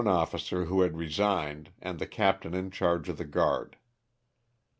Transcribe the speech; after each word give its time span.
officer 0.07 0.65
who 0.65 0.81
had 0.81 0.97
resigned, 0.97 1.69
and 1.79 1.99
the 1.99 2.07
captain 2.07 2.55
in 2.55 2.71
charge 2.71 3.07
of 3.07 3.19
the 3.19 3.23
guard. 3.23 3.77